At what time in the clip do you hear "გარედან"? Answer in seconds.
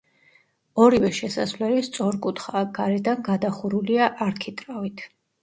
2.79-3.23